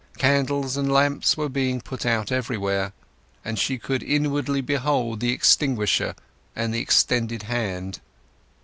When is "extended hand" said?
6.81-7.99